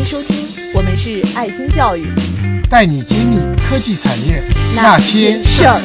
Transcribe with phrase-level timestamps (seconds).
[0.00, 2.06] 迎收听，我们是爱心教育，
[2.70, 4.42] 带你揭秘科技产业
[4.74, 5.78] 那些事儿。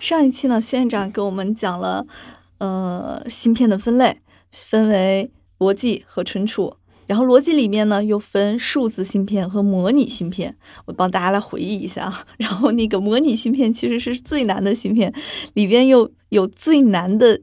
[0.00, 2.06] 上一期呢，谢院长给我们讲了，
[2.56, 6.74] 呃，芯片的分类，分为逻辑和存储。
[7.06, 10.56] 然后逻辑里面呢，又分数字芯片和模拟芯片。
[10.86, 12.10] 我帮大家来回忆一下。
[12.38, 15.12] 然后那个模拟芯片其实是最难的芯片，
[15.52, 17.42] 里边又有最难的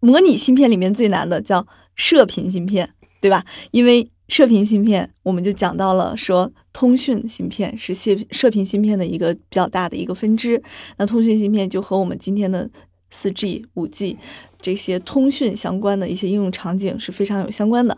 [0.00, 1.64] 模拟芯片里面最难的叫
[1.94, 2.90] 射频芯片，
[3.20, 3.44] 对吧？
[3.70, 10.60] 因为射频芯片，我们就讲到了说，通讯芯片是射射频芯片的一个比较大的一个分支。
[10.96, 12.68] 那通讯芯片就和我们今天的
[13.10, 14.16] 四 G、五 G
[14.60, 17.96] 这些通讯相关的一些应用场景是非常有相关的。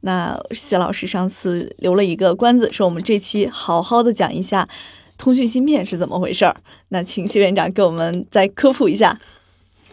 [0.00, 4.68] 那谢老师上次留了一个关子，说我们这期好好的讲一下
[5.16, 6.56] 通讯芯片是怎么回事儿。
[6.88, 9.20] 那请谢院长给我们再科普一下。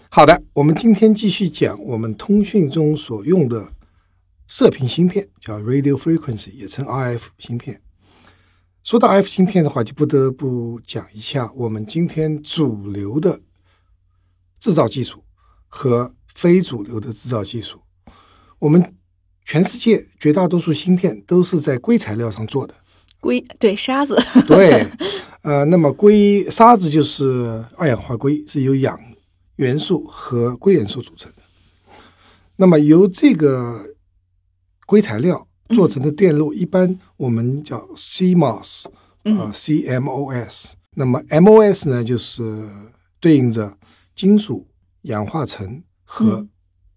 [0.10, 3.74] 好的，我们今天继续讲我们通讯中所用的。
[4.48, 7.81] 射频芯片叫 radio frequency，也称 RF 芯片。
[8.84, 13.40] 说到 RF 芯片的话，就不得不讲一下我们今天主流的
[14.60, 15.23] 制造技术
[15.68, 17.82] 和非主流的制造技术。
[18.60, 18.96] 我们
[19.43, 22.76] 全世界绝大多数芯片都是在硅材料上做的。
[23.20, 24.16] 硅对沙子。
[24.48, 24.88] 对，
[25.41, 28.99] 呃，那么硅沙子就是二氧化硅，是由氧
[29.55, 31.41] 元素和硅元素组成的。
[32.57, 33.95] 那么由这个
[34.86, 38.86] 硅材料做成的电路，一般我们叫 CMOS，
[39.24, 40.74] 啊，CMOS。
[40.96, 42.70] 那么 MOS 呢，就是
[43.20, 43.76] 对应着
[44.13, 44.68] 金属
[45.02, 46.48] 氧化层和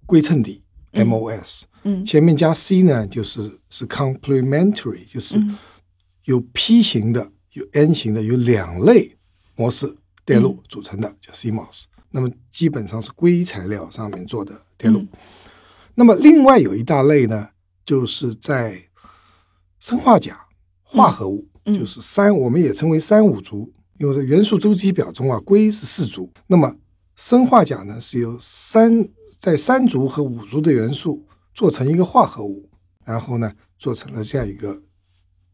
[0.05, 1.62] 硅衬底，MOS。
[1.84, 5.41] 嗯，前面加 C 呢，就是是 complementary，就是
[6.25, 9.16] 有 P 型的、有 N 型的，有两类
[9.56, 11.84] 模式电路组成的，叫 CMOS。
[12.11, 15.06] 那么基本上是硅材料上面做的电路。
[15.94, 17.48] 那么另外有一大类呢。
[17.89, 18.83] 就是在
[19.81, 20.39] 砷化钾
[20.83, 26.77] 化合物，就是三，我们也称为三五族，因为在元素周期表中啊，硅是四族，那么
[27.16, 32.69] 砷化钾呢是由三在三族和五族的元素做成一个化合物，
[33.06, 34.82] 然后呢做成了这样一个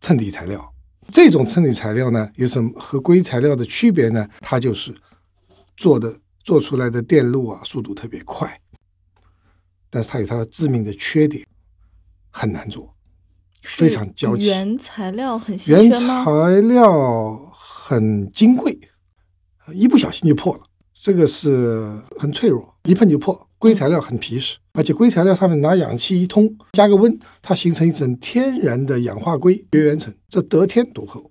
[0.01, 0.75] 衬底材料。
[1.13, 4.29] 这种衬底材料呢有什么和硅材料的区别呢？
[4.41, 4.93] 它就是
[5.77, 8.61] 做的做出来的电路啊速度特别快，
[9.89, 11.47] 但是它有它的致命的缺点。
[12.37, 12.93] 很难做，
[13.63, 14.49] 非常娇气。
[14.49, 18.77] 原材料很原材料很金贵，
[19.73, 20.63] 一不小心就破了。
[20.93, 23.49] 这个是很脆弱，一碰就破。
[23.57, 31.31] 硅材料很皮实，而且硅材料上面拿氧气一通，加个温，它形成一层天然的氧化硅绝缘层，这得天独厚。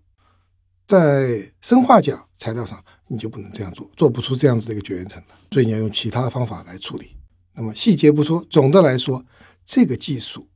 [0.87, 5.21] 在生化钾材料上，你就不能这样做，做不出这样子的一个绝缘层
[5.51, 7.17] 所以你要用其他方法来处理。
[7.53, 9.23] 那么细节不说，总的来说，
[9.65, 10.47] 这个技术。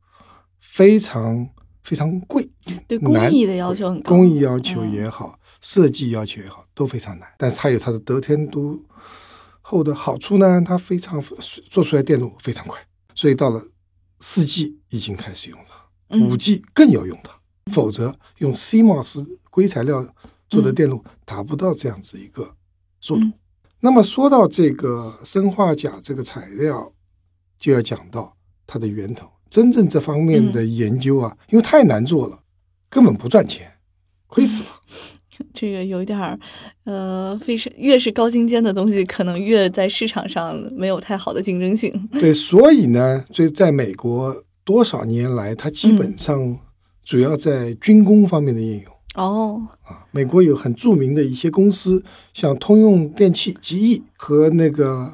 [0.78, 1.50] 非常
[1.82, 2.48] 非常贵，
[2.88, 7.28] 对工艺的要求很高，工艺要求也好，设计要求也好，都非常难。
[7.36, 8.86] 但是它有它的得天独
[9.62, 11.20] 厚的好处呢，它非常
[11.68, 12.80] 做出来电路非常快，
[13.16, 13.60] 所以到了
[14.20, 17.32] 四 G 已经开始用了，五 G 更要用它，
[17.74, 20.08] 否则用 CMOS 硅材料
[20.48, 22.56] 做的电路达不到这样子一个
[23.02, 23.26] 速度。
[23.80, 26.94] 那么说到这个砷化钾这个材料，
[27.58, 29.28] 就要讲到它的源头。
[29.50, 32.40] 真正这方面的研究啊，因为太难做了，
[32.90, 33.72] 根本不赚钱，
[34.28, 34.70] 亏死了。
[35.54, 36.40] 这个有点儿，
[36.86, 41.92] 呃，非是越是高精尖的东西，可能越在市场上没有太好的竞争性。
[42.20, 46.58] 对，所以呢，以在美国多少年来，它基本上
[47.06, 48.92] 主要在军工方面的应用。
[49.14, 52.04] 哦，啊，美国有很著名的一些公司，
[52.34, 55.14] 像通用电气、GE 和那个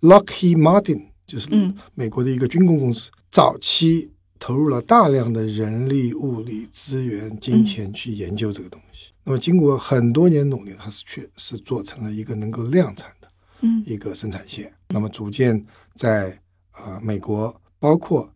[0.00, 1.48] Lockheed Martin，就是
[1.94, 3.10] 美国的一个军工公司。
[3.30, 9.12] 早期投入了大量的人力、物力、资源、金钱去研究这个东西。
[9.24, 13.28] 那么经过很多年努力，它是确是做成了一个能够量产的，
[13.60, 14.72] 嗯，一个生产线。
[14.88, 16.38] 那么逐渐在
[16.72, 18.32] 呃美国，包括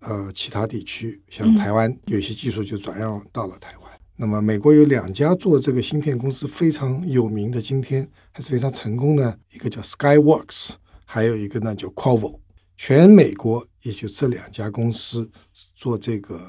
[0.00, 3.90] 呃其他地区，像台湾，有些技术就转让到了台湾。
[4.14, 10.72] 那么美国有两家做这个芯片公司非常有名的，今天还是非常成功的，一个叫 Skyworks，
[11.04, 12.38] 还有一个呢叫 Qualvo。
[12.82, 15.30] 全美国也就这两家公司
[15.76, 16.40] 做这个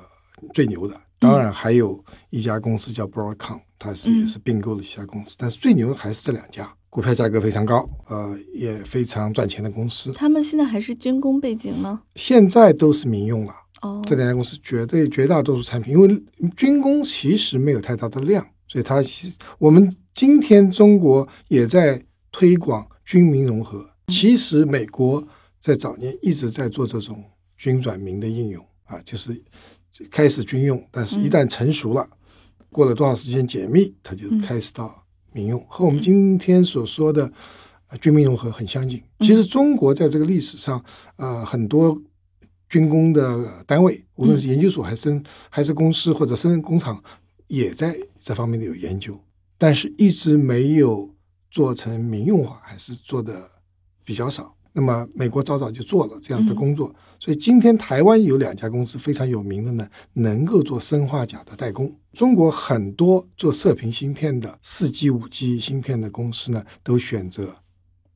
[0.54, 10.14] 最牛的，当然还有一家公司叫 Broadcom，它是也是并购了其他公司，但是最牛的还是这两家，股票价格非常高，呃，也非常赚钱的公司。
[10.14, 12.04] 他们现在还是军工背景吗？
[12.16, 13.54] 现在都是民用了。
[13.82, 16.24] 哦，这两家公司绝对绝大多数产品，因为
[16.56, 19.04] 军工其实没有太大的量，所以它
[19.60, 22.02] 我们今天中国也在
[22.32, 25.28] 推广军民融合，其实美国。
[25.62, 27.24] 在早年一直在做这种
[27.56, 29.40] 军转民的应用，啊，就是
[30.10, 32.10] 开始军用，但是一旦成熟了，
[32.72, 37.32] 过了多少时间解密，它就开始到民用，和我们今天所说的
[38.02, 39.04] 军民融合很相近。
[39.20, 40.84] 其实中国在这个历史上，
[41.18, 42.02] 呃，很多
[42.68, 47.04] 军工的单位，无论是研究所还是还是公司或者生工厂，
[47.46, 49.16] 也在这方面的有研究，
[49.60, 51.14] 但是一直没有
[51.52, 53.48] 做成民用化，还是做的
[54.04, 54.56] 比较少。
[54.74, 61.94] 那么美国早早就做了这样的工作，所以今天台湾有两家公司非常有名的呢，能够做生化钾的代工。
[62.14, 67.58] 中国很多做射频芯片的四 G、五 G 芯片的公司呢，都选择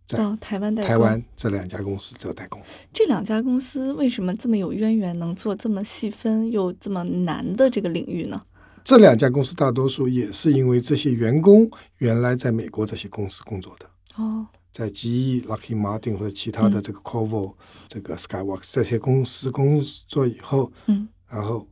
[0.05, 0.87] 在台湾代工。
[0.87, 2.61] 台湾这两家公司做代工。
[2.93, 8.41] 这两家公司为什么这么有渊源，能做这么细分又这么难的这个领域呢？
[8.83, 13.85] 这两家公司大多数也是因为这些员工原来在美国这些公司工作的。
[14.15, 14.47] 哦。
[14.75, 17.57] 在 GE、Lucky Martin 或者其他的这个 c o v o
[17.87, 21.65] 这个 Skywalks 这些公司工作以后，嗯，然后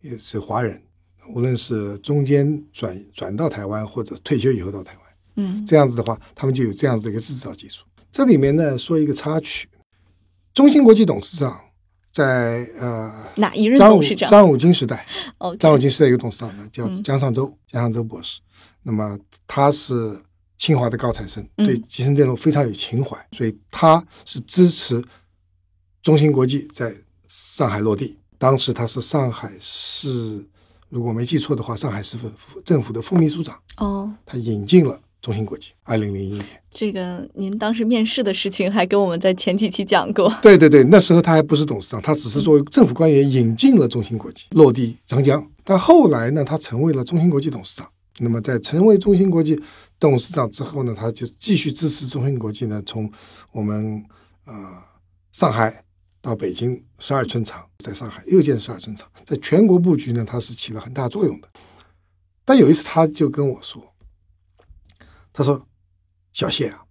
[0.00, 0.82] 也是华人，
[1.32, 5.02] 无论是中间转转到台湾或者退休以后到台湾，
[5.36, 7.84] 嗯，这样子的话，他们就有这样子的一个制造技术。
[8.10, 9.68] 这里面呢，说一个插曲，
[10.52, 11.56] 中芯国际董事长
[12.10, 14.28] 在呃哪一任张董事长？
[14.28, 15.06] 张武金时代，
[15.38, 18.40] 哦，张武金时代一个董事长呢叫江上洲，江上周博士。
[18.82, 19.16] 那么
[19.46, 20.20] 他是。
[20.60, 25.02] 清华的高材生对集成电路非常有情怀，所以他是支持
[26.02, 26.94] 中芯国际在
[27.28, 28.18] 上海落地。
[28.36, 30.44] 当时他是上海市，
[30.90, 32.18] 如果没记错的话，上海市
[32.62, 33.58] 政府的副秘书长。
[33.78, 35.70] 哦，他引进了中芯国际。
[35.84, 40.30] 二零零一年，这个您当时面试的事情还跟我们在前几期讲过。
[40.42, 45.42] 对对对，那时候他还不是董事长，他只是作为政府官员引进了中芯国际落地长江。
[45.64, 47.88] 但后来呢，他成为了中芯国际董事长。
[48.18, 49.58] 那么在成为中芯国际。
[50.00, 53.08] 董事长之后呢，他就继续支持中芯国际呢，从
[53.52, 54.02] 我们
[54.46, 54.82] 呃
[55.30, 55.84] 上海
[56.22, 61.48] 到北京十二寸厂，在上海又建十二寸厂，在全国布局呢，它是起了很大作用的。
[62.46, 63.94] 但有一次他就跟我说，
[65.32, 65.64] 他说
[66.32, 66.82] ：“小谢啊，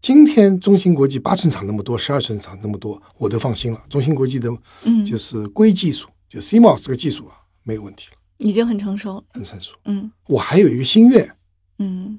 [0.00, 3.84] 今天中芯国际八寸厂那么多，十二寸厂那么多，我都放心了。
[3.90, 4.48] 中芯国际的，
[4.84, 9.74] 嗯，就是硅技术，就 CMOS 这个技术啊，没有问题了，已经很成熟，很成熟。
[9.84, 11.30] 嗯，我还有一个心愿。”
[11.78, 12.18] 嗯，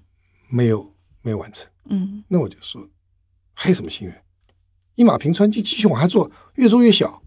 [0.50, 1.68] 没有没有完成。
[1.86, 2.90] 嗯，那我就说，
[3.54, 4.24] 还有什么心愿？
[4.96, 7.22] 一马平川，就继续往下做，越做越小，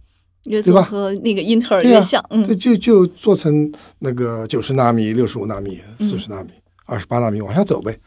[0.45, 2.25] 越做和那个英特尔越像。
[2.31, 6.51] 嗯，这就就做成那个九十纳米、六十五纳米、四十纳米、
[6.87, 8.01] 二十八纳米往下走呗。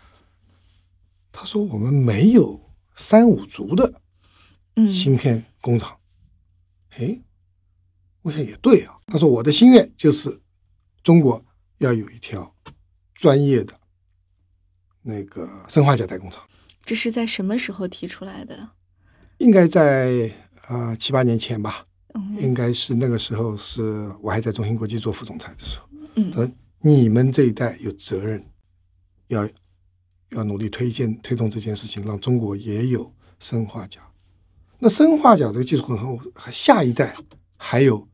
[1.31, 2.59] 他说我们没有
[2.95, 4.01] 三五族的
[4.87, 5.97] 芯片工厂。
[6.97, 7.21] 哎，
[8.23, 8.97] 我想也对啊。
[9.07, 10.41] 他说我的心愿就是
[11.01, 11.45] 中国
[11.77, 12.53] 要有一条
[13.13, 13.79] 专业的。
[15.03, 16.43] 那个生化钾代工厂，
[16.83, 18.69] 这是在什么时候提出来的？
[19.39, 20.31] 应该在
[20.67, 21.85] 啊七八年前吧。
[22.13, 25.87] 嗯，应该是那个时候，是我还在中芯国际做副总裁的时候。
[26.15, 28.45] 嗯，你们这一代有责任，
[29.29, 29.47] 要
[30.31, 34.01] 要努力推荐推动这件事情，让中国也有生化钾。
[34.79, 36.17] 那生化钾这个技术很好，
[36.51, 37.15] 下一代
[37.55, 38.07] 还有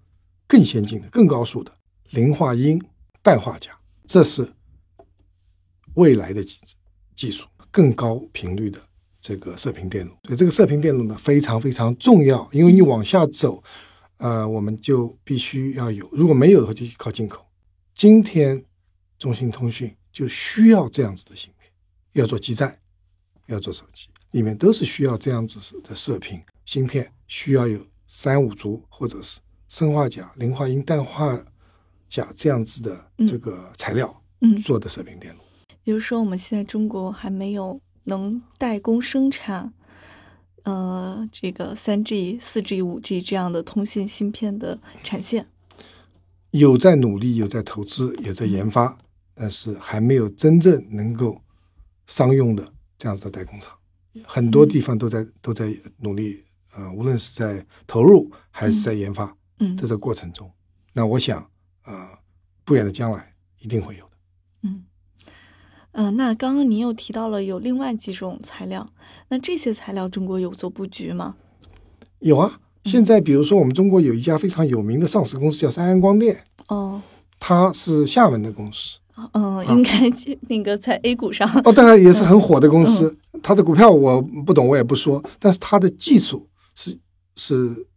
[0.48, 1.72] 更先进的、更高速的
[2.12, 2.80] 磷化铟
[3.24, 3.72] 氮化钾，
[4.06, 4.54] 这是。
[5.98, 6.60] 未来的技
[7.16, 8.80] 技术更高频率的
[9.20, 13.62] 这个射频电路，所以这个射频电路呢非常非常重要，因为你往下走，
[14.18, 17.44] 呃，我们就必须要有，如果没有的话就靠进口。
[17.96, 18.64] 今天
[19.18, 21.72] 中兴通讯就需要这样子的芯片，
[22.14, 22.80] 要做基站，
[23.48, 31.44] 要做手机，里面都是需要这样子的射频芯片，需要有三五族或者是砷化钾、磷化铟、氮化
[32.08, 34.16] 钾这样子的这个材料
[34.64, 35.42] 做的射频电路。
[35.88, 39.72] 比如说，我们现在中国还没有能代工生产，
[40.64, 45.48] 呃，这个三 G、四 G、五 G 这样的通信芯片的产线，
[46.52, 48.98] 有在努力，有在投资，有在研发，
[49.34, 51.42] 但是还没有真正能够
[52.06, 53.74] 商用的这样子的代工厂。
[54.26, 56.44] 很多地方都在都在努力，
[56.76, 60.52] 呃，无论是在投入还是在研发，嗯，在这过程中，
[60.92, 61.50] 那我想，
[61.86, 62.10] 呃，
[62.66, 64.06] 不远的将来一定会有。
[66.00, 68.86] 嗯，那刚刚您又提到了有另外几种材料，
[69.30, 71.36] 那这些材料中国有做布局吗？
[72.20, 77.02] 有啊，现在比如说我们中国有一家非常有名的上市公司叫三安光电，哦，
[77.40, 79.00] 它是厦门的公司，
[79.34, 86.96] 嗯，应该去那个在 A 股上，哦，当然也是 很火的公司，它的股票我不懂，我也不说，但是它的技术是
[87.36, 87.88] 是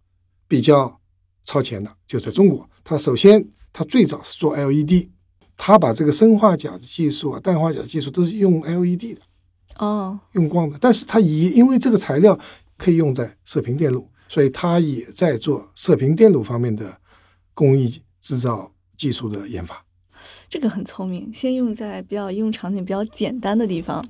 [0.49, 0.99] 比较
[1.45, 5.11] 超前的，就在中国，它首先它最早是做 LED。
[5.63, 9.21] 他把这个生化钾的技术啊、氮化钾技术都是用 LED 的，
[9.77, 10.79] 哦，用光的。
[10.81, 12.37] 但是它也因为这个材料
[12.79, 16.97] 可以用在射频电路，所以它也在做射频电路方面的
[17.53, 19.85] 工艺制造技术的研发。
[20.49, 24.03] 这个很聪明，先用在比较应用场景比较简单的地方，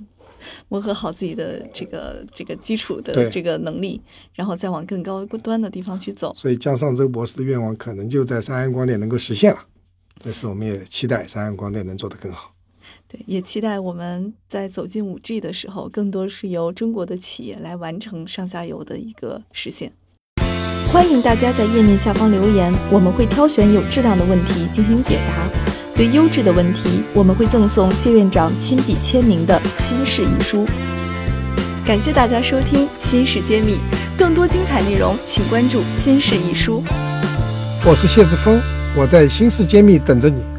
[0.69, 4.01] 磨合好自己的这个这个基础的这个能力，
[4.35, 6.33] 然后再往更高端的地方去走。
[6.37, 9.59] 所以江上这个博士的愿望可能就在三安光电能够实现了。
[10.23, 12.53] 但是我们也期待三安光电能做得更好。
[13.09, 19.93] 对，也期待我们在走进五 G 的时候，更多是由中国的企业来完成上下游的一个实现。
[20.93, 25.49] 欢迎大家在页面下方留言，我们会挑选有质量的问题进行解答。
[25.95, 30.67] 对优质的问题，我们会赠送谢院长亲笔签名的新式遗书。
[31.87, 33.75] 感谢大家收听《新事揭秘》，
[34.19, 36.83] 更多精彩内容请关注《新事遗书》。
[37.85, 38.61] 我是谢志峰，
[38.97, 40.50] 我在新世揭秘等着你。